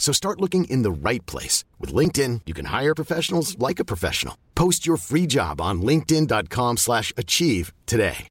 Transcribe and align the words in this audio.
So 0.00 0.12
start 0.12 0.40
looking 0.40 0.64
in 0.64 0.82
the 0.82 0.90
right 0.90 1.24
place. 1.26 1.62
With 1.78 1.94
LinkedIn, 1.94 2.40
you 2.46 2.54
can 2.54 2.64
hire 2.64 2.94
professionals 2.94 3.56
like 3.58 3.78
a 3.78 3.84
professional. 3.84 4.36
Post 4.56 4.86
your 4.86 4.96
free 4.96 5.28
job 5.28 5.60
on 5.60 5.82
linkedin.com 5.82 6.78
slash 6.78 7.12
achieve 7.16 7.72
today. 7.86 8.26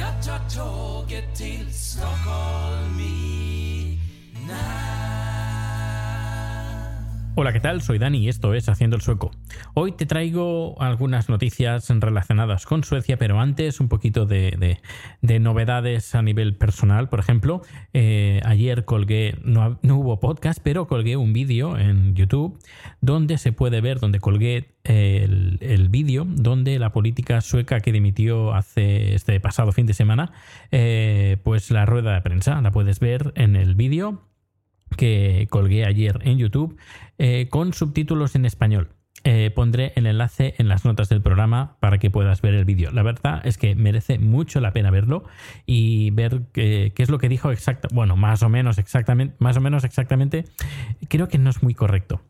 Jag 0.00 0.24
tar 0.24 0.48
tåget 0.48 1.36
till 1.36 1.72
Stockholm 1.72 3.00
i 3.00 3.98
natt 4.46 5.07
Hola, 7.40 7.52
¿qué 7.52 7.60
tal? 7.60 7.82
Soy 7.82 7.98
Dani 8.00 8.18
y 8.18 8.28
esto 8.28 8.52
es 8.52 8.68
Haciendo 8.68 8.96
el 8.96 9.02
Sueco. 9.02 9.30
Hoy 9.74 9.92
te 9.92 10.06
traigo 10.06 10.74
algunas 10.82 11.28
noticias 11.28 11.88
relacionadas 11.88 12.66
con 12.66 12.82
Suecia, 12.82 13.16
pero 13.16 13.38
antes 13.38 13.78
un 13.78 13.88
poquito 13.88 14.26
de, 14.26 14.56
de- 14.58 14.80
de 15.22 15.38
novedades 15.38 16.16
a 16.16 16.22
nivel 16.22 16.56
personal. 16.56 17.08
Por 17.08 17.20
ejemplo, 17.20 17.62
eh, 17.94 18.40
ayer 18.44 18.84
colgué, 18.84 19.38
no, 19.44 19.78
hubo 19.84 20.18
podcast, 20.18 20.58
pero 20.64 20.88
colgué 20.88 21.16
un 21.16 21.32
vídeo 21.32 21.78
en 21.78 22.16
YouTube 22.16 22.58
donde 23.00 23.38
se 23.38 23.52
puede 23.52 23.80
ver, 23.80 24.00
donde 24.00 24.18
colgué 24.18 24.74
el, 24.82 25.58
el 25.60 25.90
vídeo 25.90 26.26
donde 26.28 26.80
la 26.80 26.90
política 26.90 27.40
sueca 27.40 27.78
que 27.78 27.92
dimitió 27.92 28.52
hace 28.52 29.14
este 29.14 29.38
pasado 29.38 29.70
fin 29.70 29.86
de 29.86 29.94
semana, 29.94 30.32
eh, 30.72 31.36
pues 31.44 31.70
la 31.70 31.86
rueda 31.86 32.14
de 32.14 32.20
prensa, 32.20 32.60
la 32.60 32.72
puedes 32.72 32.98
ver 32.98 33.32
en 33.36 33.54
el 33.54 33.76
vídeo 33.76 34.27
que 34.96 35.46
colgué 35.50 35.84
ayer 35.84 36.18
en 36.22 36.38
YouTube 36.38 36.76
eh, 37.18 37.48
con 37.50 37.72
subtítulos 37.72 38.34
en 38.34 38.44
español. 38.44 38.90
Eh, 39.24 39.50
pondré 39.54 39.92
el 39.96 40.06
enlace 40.06 40.54
en 40.58 40.68
las 40.68 40.84
notas 40.84 41.08
del 41.08 41.20
programa 41.20 41.76
para 41.80 41.98
que 41.98 42.10
puedas 42.10 42.40
ver 42.40 42.54
el 42.54 42.64
vídeo. 42.64 42.92
La 42.92 43.02
verdad 43.02 43.40
es 43.44 43.58
que 43.58 43.74
merece 43.74 44.18
mucho 44.18 44.60
la 44.60 44.72
pena 44.72 44.90
verlo 44.90 45.24
y 45.66 46.10
ver 46.12 46.42
qué, 46.52 46.92
qué 46.94 47.02
es 47.02 47.10
lo 47.10 47.18
que 47.18 47.28
dijo 47.28 47.50
exacta, 47.50 47.88
bueno, 47.92 48.16
más 48.16 48.42
o 48.42 48.48
menos 48.48 48.78
exactamente, 48.78 49.34
más 49.38 49.56
o 49.56 49.60
menos 49.60 49.84
exactamente. 49.84 50.44
Creo 51.08 51.28
que 51.28 51.38
no 51.38 51.50
es 51.50 51.62
muy 51.62 51.74
correcto. 51.74 52.22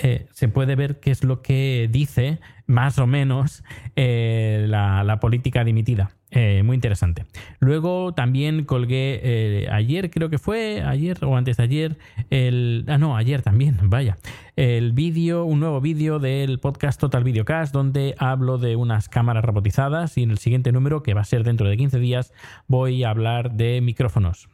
Eh, 0.00 0.26
se 0.32 0.48
puede 0.48 0.76
ver 0.76 1.00
qué 1.00 1.10
es 1.10 1.24
lo 1.24 1.42
que 1.42 1.88
dice 1.90 2.38
más 2.66 2.98
o 2.98 3.06
menos 3.06 3.64
eh, 3.96 4.66
la, 4.68 5.18
política 5.20 5.64
dimitida. 5.64 6.10
Eh, 6.30 6.62
muy 6.62 6.74
interesante. 6.74 7.24
Luego 7.58 8.12
también 8.12 8.64
colgué 8.64 9.66
ayer, 9.72 10.10
creo 10.10 10.28
que 10.28 10.38
fue 10.38 10.82
ayer 10.82 11.16
o 11.24 11.36
antes 11.36 11.56
de 11.56 11.62
ayer, 11.62 11.98
el, 12.28 12.84
ah 12.86 12.98
no, 12.98 13.16
ayer 13.16 13.40
también, 13.40 13.78
vaya, 13.84 14.18
el 14.54 14.92
vídeo, 14.92 15.44
un 15.44 15.60
nuevo 15.60 15.80
vídeo 15.80 16.18
del 16.18 16.60
podcast 16.60 17.00
Total 17.00 17.24
Videocast 17.24 17.72
donde 17.72 18.14
hablo 18.18 18.58
de 18.58 18.76
unas 18.76 19.08
cámaras 19.08 19.44
robotizadas 19.44 20.18
y 20.18 20.22
en 20.22 20.30
el 20.30 20.38
siguiente 20.38 20.70
número, 20.70 21.02
que 21.02 21.14
va 21.14 21.22
a 21.22 21.24
ser 21.24 21.44
dentro 21.44 21.66
de 21.66 21.78
15 21.78 21.98
días, 21.98 22.32
voy 22.66 23.04
a 23.04 23.10
hablar 23.10 23.52
de 23.52 23.80
micrófonos. 23.80 24.48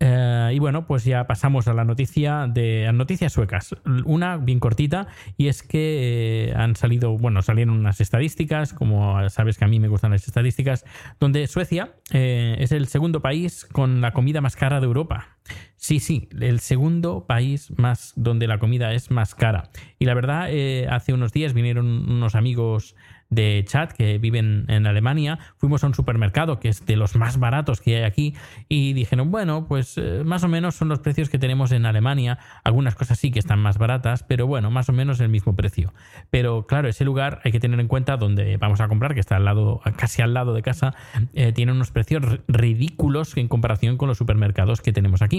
Eh, 0.00 0.52
y 0.54 0.58
bueno, 0.60 0.86
pues 0.86 1.04
ya 1.04 1.26
pasamos 1.26 1.66
a 1.66 1.74
la 1.74 1.84
noticia 1.84 2.46
de 2.48 2.86
a 2.86 2.92
noticias 2.92 3.32
suecas. 3.32 3.74
Una 4.04 4.36
bien 4.36 4.60
cortita 4.60 5.08
y 5.36 5.48
es 5.48 5.62
que 5.62 6.50
eh, 6.50 6.54
han 6.54 6.76
salido, 6.76 7.18
bueno, 7.18 7.42
salieron 7.42 7.76
unas 7.76 8.00
estadísticas, 8.00 8.72
como 8.72 9.28
sabes 9.28 9.58
que 9.58 9.64
a 9.64 9.68
mí 9.68 9.80
me 9.80 9.88
gustan 9.88 10.12
las 10.12 10.26
estadísticas, 10.26 10.84
donde 11.18 11.46
Suecia 11.46 11.94
eh, 12.12 12.56
es 12.60 12.72
el 12.72 12.86
segundo 12.86 13.20
país 13.20 13.66
con 13.66 14.00
la 14.00 14.12
comida 14.12 14.40
más 14.40 14.54
cara 14.54 14.80
de 14.80 14.86
Europa. 14.86 15.37
Sí, 15.76 16.00
sí, 16.00 16.28
el 16.40 16.60
segundo 16.60 17.24
país 17.26 17.72
más 17.76 18.12
donde 18.16 18.46
la 18.46 18.58
comida 18.58 18.92
es 18.92 19.10
más 19.10 19.34
cara. 19.34 19.70
Y 19.98 20.06
la 20.06 20.14
verdad, 20.14 20.48
eh, 20.50 20.88
hace 20.90 21.12
unos 21.12 21.32
días 21.32 21.54
vinieron 21.54 21.86
unos 21.86 22.34
amigos 22.34 22.94
de 23.30 23.64
chat 23.66 23.92
que 23.92 24.18
viven 24.18 24.64
en 24.68 24.86
Alemania, 24.86 25.38
fuimos 25.56 25.84
a 25.84 25.86
un 25.86 25.94
supermercado 25.94 26.58
que 26.60 26.68
es 26.68 26.86
de 26.86 26.96
los 26.96 27.14
más 27.14 27.38
baratos 27.38 27.80
que 27.80 27.96
hay 27.96 28.02
aquí 28.04 28.34
y 28.68 28.94
dijeron, 28.94 29.30
bueno, 29.30 29.66
pues 29.68 29.98
eh, 29.98 30.22
más 30.24 30.44
o 30.44 30.48
menos 30.48 30.76
son 30.76 30.88
los 30.88 31.00
precios 31.00 31.28
que 31.28 31.38
tenemos 31.38 31.72
en 31.72 31.84
Alemania, 31.84 32.38
algunas 32.64 32.94
cosas 32.94 33.18
sí 33.18 33.30
que 33.30 33.38
están 33.38 33.58
más 33.58 33.78
baratas, 33.78 34.22
pero 34.22 34.46
bueno, 34.46 34.70
más 34.70 34.88
o 34.88 34.92
menos 34.92 35.20
el 35.20 35.28
mismo 35.28 35.54
precio. 35.54 35.92
Pero 36.30 36.66
claro, 36.66 36.88
ese 36.88 37.04
lugar 37.04 37.40
hay 37.44 37.52
que 37.52 37.60
tener 37.60 37.78
en 37.80 37.88
cuenta 37.88 38.16
donde 38.16 38.56
vamos 38.56 38.80
a 38.80 38.88
comprar, 38.88 39.14
que 39.14 39.20
está 39.20 39.36
al 39.36 39.44
lado, 39.44 39.80
casi 39.96 40.22
al 40.22 40.32
lado 40.32 40.54
de 40.54 40.62
casa, 40.62 40.94
eh, 41.34 41.52
tiene 41.52 41.72
unos 41.72 41.90
precios 41.90 42.22
ridículos 42.48 43.36
en 43.36 43.48
comparación 43.48 43.98
con 43.98 44.08
los 44.08 44.18
supermercados 44.18 44.80
que 44.80 44.92
tenemos 44.92 45.20
aquí. 45.20 45.37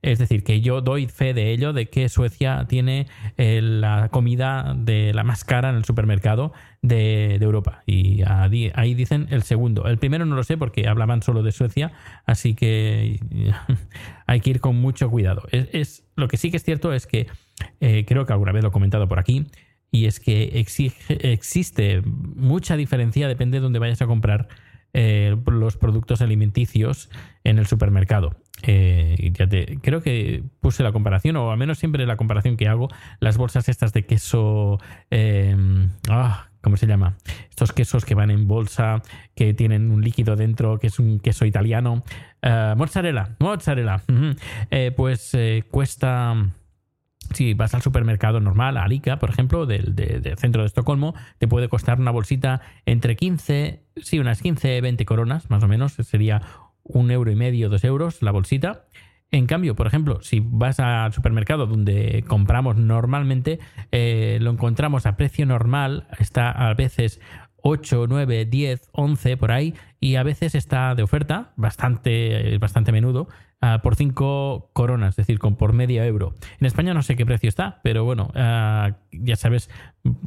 Es 0.00 0.18
decir, 0.18 0.44
que 0.44 0.60
yo 0.60 0.80
doy 0.80 1.08
fe 1.08 1.34
de 1.34 1.50
ello, 1.50 1.72
de 1.72 1.88
que 1.88 2.08
Suecia 2.08 2.66
tiene 2.68 3.08
eh, 3.36 3.60
la 3.60 4.10
comida 4.10 4.74
de 4.76 5.12
la 5.12 5.24
más 5.24 5.42
cara 5.42 5.70
en 5.70 5.76
el 5.76 5.84
supermercado 5.84 6.52
de, 6.82 7.34
Europa. 7.36 7.82
Y 7.84 8.22
ahí, 8.24 8.94
dicen 8.94 9.26
el 9.30 9.42
segundo. 9.42 9.86
El 9.86 9.98
primero 9.98 10.24
no 10.24 10.36
lo 10.36 10.44
sé 10.44 10.56
porque 10.56 10.86
hablaban 10.86 11.22
solo 11.22 11.42
de 11.42 11.50
Suecia, 11.50 11.92
así 12.26 12.54
que 12.54 13.18
hay 14.26 14.40
que 14.40 14.50
ir 14.50 14.60
con 14.60 14.76
mucho 14.76 15.10
cuidado. 15.10 15.42
Es, 15.50 16.04
lo 16.14 16.28
que 16.28 16.36
sí 16.36 16.50
que 16.50 16.58
es 16.58 16.62
cierto 16.64 16.92
es 16.92 17.06
que 17.06 17.26
eh, 17.80 18.04
creo 18.06 18.24
que 18.24 18.32
alguna 18.32 18.52
vez 18.52 18.62
lo 18.62 18.68
he 18.68 18.72
comentado 18.72 19.08
por 19.08 19.18
aquí. 19.18 19.46
Y 19.90 20.04
es 20.04 20.20
que 20.20 20.60
existe 21.22 22.02
mucha 22.04 22.76
diferencia, 22.76 23.26
depende 23.26 23.56
de 23.56 23.62
dónde 23.62 23.78
vayas 23.78 24.02
a 24.02 24.06
comprar 24.06 24.48
eh, 24.92 25.34
los 25.46 25.76
productos 25.78 26.20
alimenticios 26.20 27.08
en 27.42 27.58
el 27.58 27.66
supermercado. 27.66 28.36
Eh, 28.62 29.32
creo 29.82 30.02
que 30.02 30.42
puse 30.60 30.82
la 30.82 30.92
comparación, 30.92 31.36
o 31.36 31.50
al 31.50 31.58
menos 31.58 31.78
siempre 31.78 32.06
la 32.06 32.16
comparación 32.16 32.56
que 32.56 32.68
hago, 32.68 32.88
las 33.20 33.36
bolsas 33.36 33.68
estas 33.68 33.92
de 33.92 34.04
queso, 34.04 34.78
eh, 35.10 35.56
ah, 36.08 36.48
¿cómo 36.60 36.76
se 36.76 36.86
llama? 36.86 37.16
Estos 37.50 37.72
quesos 37.72 38.04
que 38.04 38.14
van 38.14 38.30
en 38.30 38.48
bolsa, 38.48 39.02
que 39.34 39.54
tienen 39.54 39.90
un 39.90 40.02
líquido 40.02 40.34
dentro, 40.36 40.78
que 40.78 40.88
es 40.88 40.98
un 40.98 41.20
queso 41.20 41.44
italiano. 41.44 42.02
Eh, 42.42 42.74
mozzarella, 42.76 43.36
mozzarella. 43.38 44.02
Eh, 44.70 44.92
pues 44.96 45.36
cuesta... 45.70 46.34
Si 47.34 47.52
vas 47.52 47.74
al 47.74 47.82
supermercado 47.82 48.40
normal, 48.40 48.78
a 48.78 48.84
Alica, 48.84 49.18
por 49.18 49.28
ejemplo, 49.28 49.66
del, 49.66 49.94
de- 49.94 50.18
del 50.20 50.38
centro 50.38 50.62
de 50.62 50.66
Estocolmo, 50.68 51.14
te 51.36 51.46
puede 51.46 51.68
costar 51.68 52.00
una 52.00 52.10
bolsita 52.10 52.62
entre 52.86 53.16
15, 53.16 53.82
sí, 53.96 54.18
unas 54.18 54.40
15, 54.40 54.80
20 54.80 55.04
coronas, 55.04 55.50
más 55.50 55.62
o 55.62 55.68
menos, 55.68 55.92
sería 55.92 56.40
un 56.88 57.10
euro 57.10 57.30
y 57.30 57.36
medio, 57.36 57.68
dos 57.68 57.84
euros 57.84 58.22
la 58.22 58.32
bolsita. 58.32 58.86
En 59.30 59.46
cambio, 59.46 59.76
por 59.76 59.86
ejemplo, 59.86 60.20
si 60.22 60.40
vas 60.42 60.80
al 60.80 61.12
supermercado 61.12 61.66
donde 61.66 62.24
compramos 62.26 62.76
normalmente, 62.76 63.58
eh, 63.92 64.38
lo 64.40 64.50
encontramos 64.50 65.04
a 65.04 65.16
precio 65.16 65.44
normal, 65.44 66.06
está 66.18 66.50
a 66.50 66.72
veces 66.72 67.20
8, 67.62 68.06
9, 68.08 68.46
10, 68.46 68.88
11 68.92 69.36
por 69.36 69.52
ahí, 69.52 69.74
y 70.00 70.16
a 70.16 70.22
veces 70.22 70.54
está 70.54 70.94
de 70.94 71.02
oferta, 71.02 71.52
bastante, 71.56 72.56
bastante 72.58 72.90
menudo, 72.92 73.28
ah, 73.60 73.80
por 73.82 73.96
5 73.96 74.70
coronas, 74.72 75.10
es 75.10 75.16
decir, 75.16 75.38
con, 75.38 75.56
por 75.56 75.74
medio 75.74 76.02
euro. 76.04 76.34
En 76.60 76.66
España 76.66 76.94
no 76.94 77.02
sé 77.02 77.14
qué 77.14 77.26
precio 77.26 77.48
está, 77.48 77.80
pero 77.82 78.04
bueno, 78.04 78.30
ah, 78.34 78.96
ya 79.12 79.36
sabes, 79.36 79.68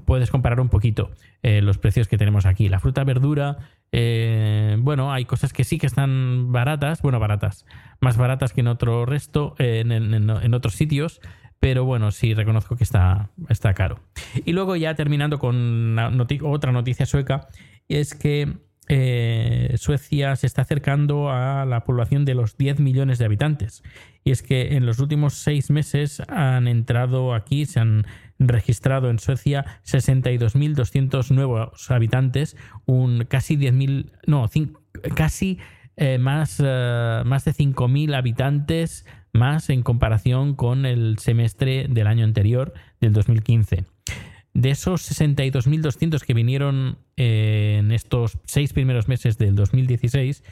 puedes 0.06 0.30
comparar 0.30 0.60
un 0.60 0.70
poquito 0.70 1.12
eh, 1.42 1.62
los 1.62 1.80
precios 1.80 2.08
que 2.08 2.18
tenemos 2.18 2.46
aquí. 2.46 2.70
La 2.70 2.80
fruta, 2.80 3.04
verdura, 3.04 3.58
eh, 3.92 4.78
bueno, 4.80 5.12
hay 5.12 5.26
cosas 5.26 5.54
que 5.54 5.64
sí 5.64 5.78
que 5.78 5.88
están 5.88 6.52
baratas, 6.52 7.02
bueno, 7.02 7.20
baratas, 7.20 7.66
más 8.00 8.18
baratas 8.18 8.54
que 8.54 8.62
en 8.62 8.68
otro 8.68 9.06
resto, 9.06 9.56
en, 9.60 10.54
otros 10.54 10.76
sitios, 10.76 11.20
pero 11.60 11.84
bueno, 11.86 12.12
sí 12.12 12.34
reconozco 12.34 12.76
que 12.76 12.84
está, 12.84 13.30
está 13.50 13.74
caro. 13.74 14.00
Y 14.46 14.54
luego 14.54 14.76
ya 14.76 14.96
terminando 14.96 15.40
con 15.40 15.98
otra 16.44 16.72
noticia 16.72 17.06
sueca, 17.06 17.48
es 17.88 18.16
que 18.16 18.58
eh, 18.94 19.76
Suecia 19.78 20.36
se 20.36 20.48
está 20.48 20.64
acercando 20.64 21.30
a 21.30 21.66
la 21.66 21.86
población 21.86 22.26
de 22.26 22.36
los 22.36 22.58
10 22.58 22.80
millones 22.82 23.20
de 23.20 23.26
habitantes. 23.26 23.84
Y 24.24 24.32
es 24.32 24.44
que 24.44 24.76
en 24.76 24.86
los 24.86 25.00
últimos 25.00 25.36
seis 25.36 25.70
meses 25.72 26.22
han 26.28 26.68
entrado 26.68 27.34
aquí, 27.34 27.66
se 27.66 27.80
han 27.80 28.06
registrado 28.48 29.10
en 29.10 29.20
Suecia 29.20 29.66
62.200 29.86 31.32
nuevos 31.32 31.92
habitantes, 31.92 32.58
un 32.86 33.26
casi 33.26 33.58
10.000, 33.58 34.12
no, 34.28 34.50
casi 35.16 35.60
eh, 35.98 36.18
más, 36.18 36.62
eh, 36.64 37.22
más 37.26 37.46
de 37.46 37.54
5.000 37.54 38.16
habitantes 38.16 39.06
más 39.34 39.70
en 39.70 39.84
comparación 39.84 40.56
con 40.56 40.86
el 40.86 41.18
semestre 41.20 41.88
del 41.90 42.08
año 42.08 42.26
anterior, 42.26 42.74
del 43.00 43.14
2015. 43.14 43.86
De 44.54 44.70
esos 44.70 45.10
62.200 45.10 46.22
que 46.26 46.34
vinieron 46.34 46.98
eh, 47.16 47.78
en 47.80 47.92
estos 47.92 48.40
seis 48.44 48.74
primeros 48.74 49.08
meses 49.08 49.38
del 49.38 49.56
2016, 49.56 50.44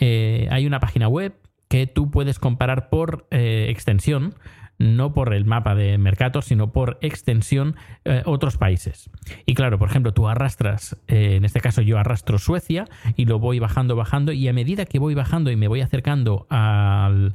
Eh, 0.00 0.48
hay 0.50 0.66
una 0.66 0.80
página 0.80 1.08
web 1.08 1.34
que 1.74 1.88
tú 1.88 2.08
puedes 2.08 2.38
comparar 2.38 2.88
por 2.88 3.26
extensión 3.32 4.36
no 4.78 5.12
por 5.12 5.34
el 5.34 5.44
mapa 5.44 5.74
de 5.74 5.98
Mercator, 5.98 6.44
sino 6.44 6.72
por 6.72 6.98
extensión 7.00 7.74
eh, 8.04 8.22
otros 8.26 8.58
países. 8.58 9.10
Y 9.44 9.54
claro, 9.54 9.76
por 9.76 9.88
ejemplo, 9.88 10.14
tú 10.14 10.28
arrastras, 10.28 10.96
eh, 11.08 11.34
en 11.34 11.44
este 11.44 11.60
caso 11.60 11.82
yo 11.82 11.98
arrastro 11.98 12.38
Suecia 12.38 12.86
y 13.16 13.24
lo 13.24 13.40
voy 13.40 13.58
bajando, 13.58 13.96
bajando, 13.96 14.30
y 14.30 14.46
a 14.46 14.52
medida 14.52 14.84
que 14.84 15.00
voy 15.00 15.14
bajando 15.16 15.50
y 15.50 15.56
me 15.56 15.66
voy 15.66 15.80
acercando 15.80 16.46
al, 16.48 17.34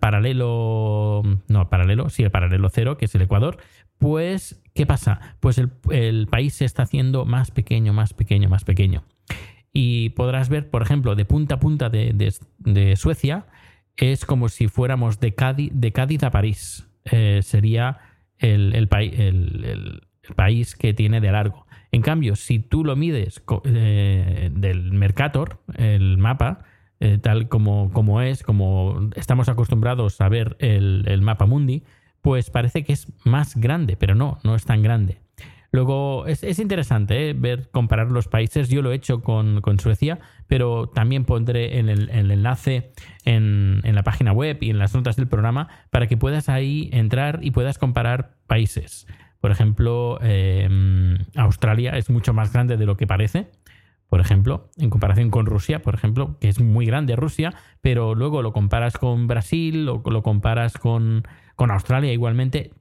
paralelo, 0.00 1.22
no, 1.46 1.68
paralelo, 1.68 2.10
sí, 2.10 2.24
el 2.24 2.32
paralelo 2.32 2.68
cero, 2.68 2.96
que 2.96 3.04
es 3.04 3.14
el 3.14 3.22
Ecuador, 3.22 3.58
pues, 3.98 4.60
¿qué 4.74 4.86
pasa? 4.86 5.36
Pues 5.38 5.58
el, 5.58 6.26
país 6.26 6.54
se 6.54 6.64
está 6.64 6.82
haciendo 6.82 7.26
más 7.26 7.52
pequeño, 7.52 7.92
más 7.92 8.12
pequeño, 8.12 8.48
más 8.48 8.64
pequeño. 8.64 9.04
Y 9.72 10.10
podrás 10.10 10.48
ver, 10.48 10.70
por 10.70 10.82
ejemplo, 10.82 11.14
de 11.14 11.24
punta 11.24 11.54
a 11.54 11.60
punta 11.60 11.88
de 11.88 12.94
Suecia, 12.96 13.46
es 13.96 14.24
como 14.24 14.48
si 14.48 14.68
fuéramos 14.68 15.20
de 15.20 15.34
Cádiz, 15.34 15.70
de 15.74 15.92
a 16.22 16.30
París. 16.30 16.86
Eh, 17.04 17.40
sería 17.42 17.98
el, 18.38 18.74
el, 18.74 18.88
país 20.36 20.76
que 20.76 20.94
tiene 20.94 21.20
de 21.20 21.32
largo. 21.32 21.66
En 21.90 22.00
cambio, 22.00 22.36
si 22.36 22.60
tú 22.60 22.84
lo 22.84 22.96
mides 22.96 23.42
eh, 23.64 24.50
del 24.52 24.92
Mercator, 24.92 25.58
el 25.74 26.16
mapa, 26.16 26.64
eh, 27.00 27.18
tal 27.18 27.48
como, 27.48 27.90
como, 27.92 28.22
es, 28.22 28.42
como 28.42 29.10
estamos 29.16 29.48
acostumbrados 29.48 30.20
a 30.20 30.28
ver 30.28 30.56
el 30.60 31.20
mapa 31.22 31.46
mundi, 31.46 31.82
pues 32.22 32.50
parece 32.50 32.84
que 32.84 32.92
es 32.92 33.12
más 33.24 33.56
grande, 33.56 33.96
pero 33.96 34.14
no, 34.14 34.38
no 34.44 34.54
es 34.54 34.64
tan 34.64 34.80
grande. 34.82 35.18
Luego 35.72 36.26
es, 36.26 36.58
interesante 36.58 37.30
¿eh? 37.30 37.32
ver, 37.32 37.70
comparar 37.70 38.10
los 38.10 38.28
países. 38.28 38.68
Yo 38.68 38.82
lo 38.82 38.92
he 38.92 38.94
hecho 38.94 39.22
con, 39.22 39.62
Suecia, 39.80 40.20
pero 40.46 40.88
también 40.88 41.24
pondré 41.24 41.78
en 41.78 41.88
el, 41.88 42.10
enlace 42.10 42.92
en, 43.24 43.80
la 43.82 44.02
página 44.02 44.32
web 44.32 44.58
y 44.60 44.68
en 44.68 44.78
las 44.78 44.94
notas 44.94 45.16
del 45.16 45.28
programa 45.28 45.68
para 45.88 46.06
que 46.06 46.18
puedas 46.18 46.50
ahí 46.50 46.90
entrar 46.92 47.40
y 47.42 47.52
puedas 47.52 47.78
comparar 47.78 48.36
países. 48.46 49.06
Por 49.40 49.50
ejemplo, 49.50 50.18
em, 50.20 51.16
Australia 51.36 51.96
es 51.96 52.10
mucho 52.10 52.34
más 52.34 52.52
grande 52.52 52.76
de 52.76 52.84
lo 52.84 52.98
que 52.98 53.06
parece 53.06 53.48
por 54.12 54.20
ejemplo, 54.20 54.68
en 54.76 54.90
comparación 54.90 55.30
con 55.30 55.46
Rusia, 55.46 55.80
por 55.80 55.94
ejemplo, 55.94 56.36
que 56.38 56.50
es 56.50 56.60
muy 56.60 56.84
grande 56.84 57.16
Rusia, 57.16 57.54
pero 57.80 58.14
luego 58.14 58.42
lo 58.42 58.52
comparas 58.52 58.98
con 58.98 59.26
Brasil 59.26 59.88
o 59.88 60.02
lo 60.04 60.22
comparas 60.22 60.76
con, 60.76 61.22
con 61.56 61.70
Australia 61.70 62.12
igualmente, 62.12 62.72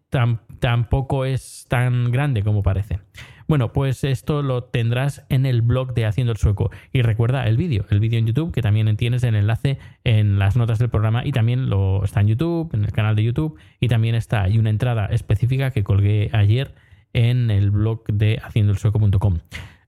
tampoco 0.59 1.25
es 1.25 1.65
tan 1.67 2.11
grande 2.11 2.43
como 2.43 2.61
parece. 2.61 2.99
Bueno, 3.47 3.73
pues 3.73 4.03
esto 4.03 4.43
lo 4.43 4.63
tendrás 4.63 5.25
en 5.29 5.45
el 5.45 5.61
blog 5.61 5.93
de 5.93 6.05
Haciendo 6.05 6.31
el 6.31 6.37
Sueco. 6.37 6.71
Y 6.93 7.01
recuerda 7.01 7.45
el 7.47 7.57
vídeo, 7.57 7.85
el 7.89 7.99
vídeo 7.99 8.19
en 8.19 8.27
YouTube, 8.27 8.53
que 8.53 8.61
también 8.61 8.95
tienes 8.95 9.23
el 9.23 9.35
enlace 9.35 9.77
en 10.03 10.39
las 10.39 10.55
notas 10.55 10.79
del 10.79 10.89
programa 10.89 11.25
y 11.25 11.31
también 11.31 11.69
lo 11.69 12.03
está 12.03 12.21
en 12.21 12.27
YouTube, 12.27 12.73
en 12.73 12.85
el 12.85 12.91
canal 12.91 13.15
de 13.15 13.23
YouTube, 13.23 13.57
y 13.79 13.87
también 13.87 14.15
está, 14.15 14.43
hay 14.43 14.57
una 14.57 14.69
entrada 14.69 15.07
específica 15.07 15.71
que 15.71 15.83
colgué 15.83 16.29
ayer 16.33 16.73
en 17.13 17.51
el 17.51 17.71
blog 17.71 18.05
de 18.05 18.39
haciendoelsueco.com. 18.41 19.39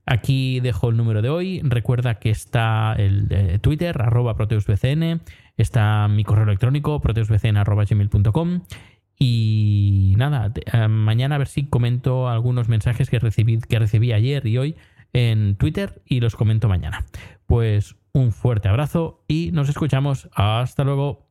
Aquí 0.06 0.60
dejo 0.60 0.90
el 0.90 0.98
número 0.98 1.22
de 1.22 1.30
hoy. 1.30 1.62
Recuerda 1.64 2.16
que 2.16 2.28
está 2.28 2.94
el 2.98 3.60
Twitter, 3.62 4.02
arroba 4.02 4.36
proteusbcn, 4.36 5.22
está 5.56 6.06
mi 6.08 6.24
correo 6.24 6.44
electrónico, 6.44 7.00
proteusbcn.gmail.com 7.00 8.60
y 9.18 10.14
nada, 10.16 10.52
eh, 10.54 10.88
mañana 10.88 11.36
a 11.36 11.38
ver 11.38 11.48
si 11.48 11.66
comento 11.66 12.28
algunos 12.28 12.68
mensajes 12.68 13.10
que 13.10 13.18
recibí, 13.18 13.58
que 13.58 13.78
recibí 13.78 14.12
ayer 14.12 14.46
y 14.46 14.58
hoy 14.58 14.76
en 15.12 15.56
Twitter 15.56 16.02
y 16.04 16.20
los 16.20 16.36
comento 16.36 16.68
mañana. 16.68 17.06
Pues 17.46 17.96
un 18.12 18.32
fuerte 18.32 18.68
abrazo 18.68 19.24
y 19.28 19.50
nos 19.52 19.68
escuchamos. 19.68 20.28
Hasta 20.34 20.84
luego. 20.84 21.26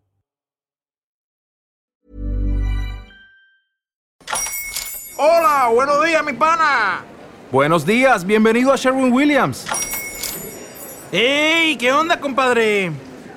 Hola, 5.18 5.70
buenos 5.74 6.04
días, 6.04 6.26
mi 6.26 6.34
pana. 6.34 7.04
Buenos 7.52 7.86
días, 7.86 8.26
bienvenido 8.26 8.74
a 8.74 8.76
Sherwin 8.76 9.14
Williams. 9.14 9.68
¡Ey! 11.12 11.78
¿Qué 11.78 11.92
onda, 11.92 12.20
compadre? 12.20 12.92